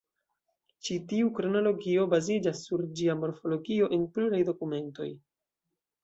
[0.85, 5.11] Ĉi tiu kronologio baziĝas sur ĝia morfologio kaj en pluraj dokumentoj.